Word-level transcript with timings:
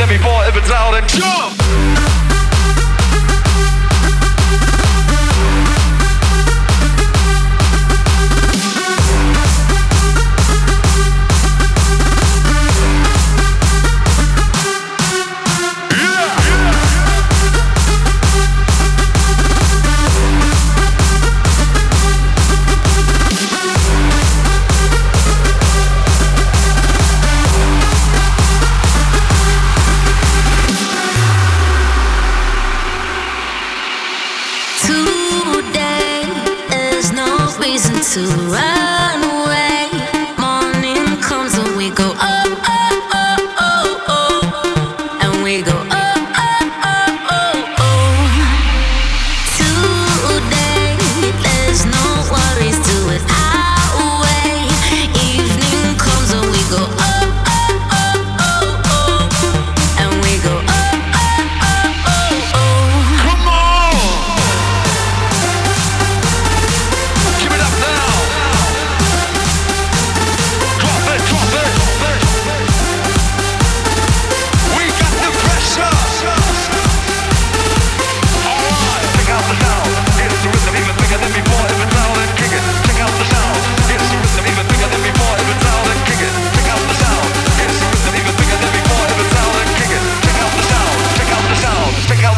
than 0.00 0.08
before. 0.08 0.44
If 0.48 0.56
it's 0.56 0.70
loud 0.70 0.94
then 0.94 1.06
jump. 1.06 1.59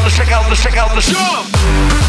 the 0.03 0.11
check 0.11 0.33
out 0.33 0.49
the 0.49 0.57
out 0.77 0.91
the. 1.01 2.02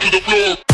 Thank 0.00 0.73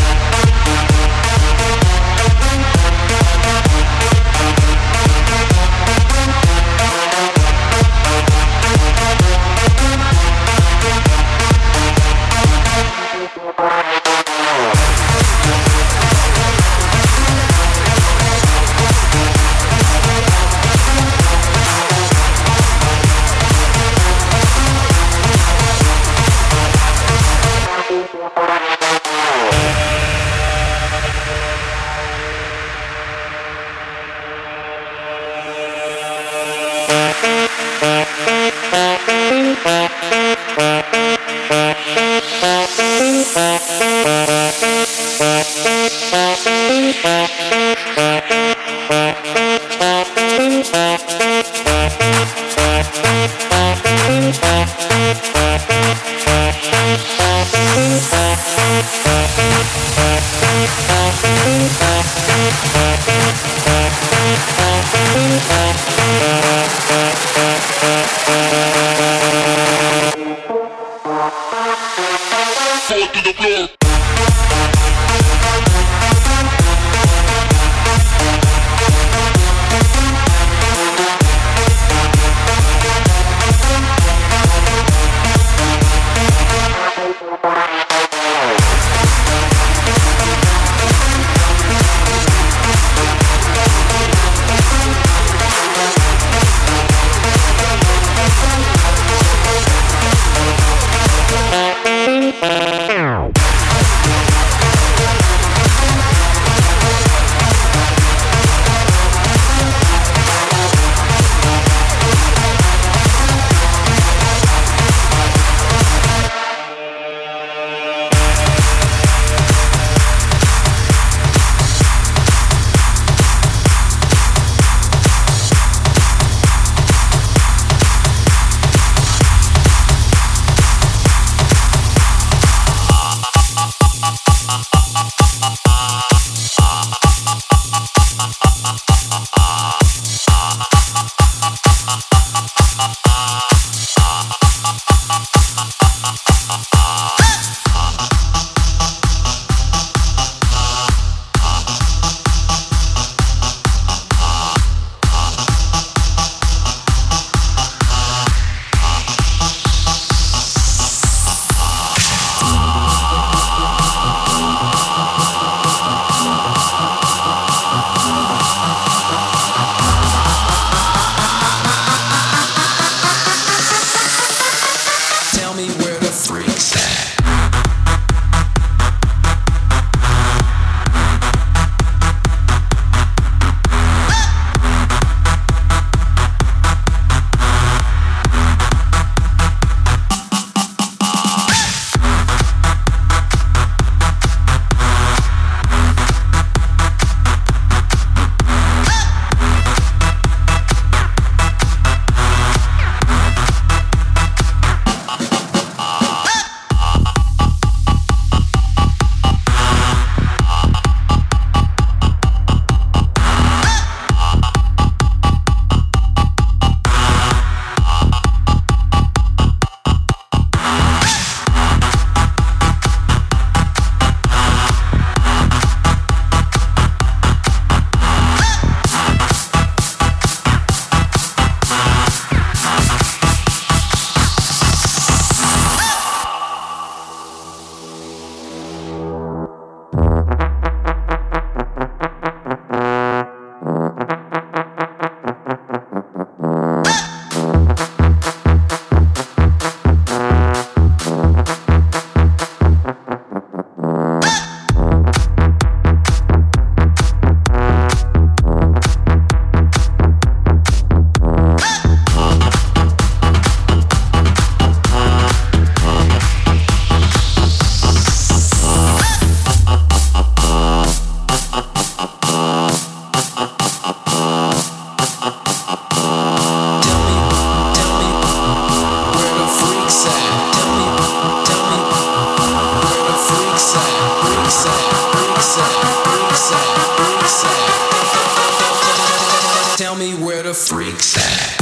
freak 290.53 290.99
sound. 291.01 291.60